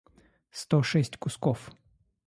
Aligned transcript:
сто 0.51 0.77
шесть 0.91 1.15
кусков 1.23 1.59